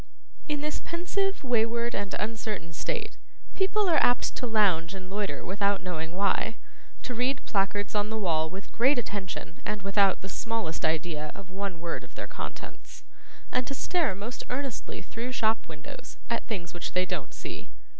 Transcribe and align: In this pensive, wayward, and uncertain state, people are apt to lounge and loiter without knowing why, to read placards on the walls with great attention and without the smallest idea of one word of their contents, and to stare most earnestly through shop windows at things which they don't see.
In 0.47 0.61
this 0.61 0.79
pensive, 0.83 1.43
wayward, 1.43 1.93
and 1.93 2.15
uncertain 2.17 2.73
state, 2.73 3.17
people 3.53 3.87
are 3.87 4.01
apt 4.01 4.35
to 4.37 4.47
lounge 4.47 4.95
and 4.95 5.11
loiter 5.11 5.45
without 5.45 5.83
knowing 5.83 6.13
why, 6.15 6.55
to 7.03 7.13
read 7.13 7.45
placards 7.45 7.93
on 7.93 8.09
the 8.09 8.17
walls 8.17 8.51
with 8.51 8.71
great 8.71 8.97
attention 8.97 9.61
and 9.63 9.83
without 9.83 10.21
the 10.21 10.27
smallest 10.27 10.85
idea 10.85 11.31
of 11.35 11.51
one 11.51 11.79
word 11.79 12.03
of 12.03 12.15
their 12.15 12.25
contents, 12.25 13.03
and 13.51 13.67
to 13.67 13.75
stare 13.75 14.15
most 14.15 14.43
earnestly 14.49 15.03
through 15.03 15.33
shop 15.33 15.67
windows 15.67 16.17
at 16.31 16.47
things 16.47 16.73
which 16.73 16.93
they 16.93 17.05
don't 17.05 17.35
see. 17.35 17.69